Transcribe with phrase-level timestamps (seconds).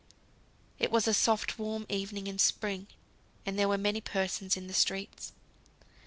[0.79, 1.59] It was a warm soft
[1.91, 2.87] evening in spring,
[3.45, 5.31] and there were many persons in the streets.